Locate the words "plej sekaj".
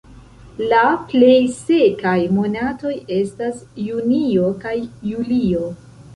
1.11-2.15